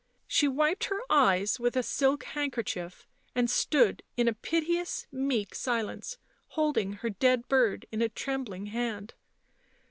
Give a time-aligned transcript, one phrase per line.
[0.25, 6.17] She wiped her eyes with a silk handkerchief, and stood in a piteous meek silence,
[6.47, 9.13] holding her dead bird in a trembling hand.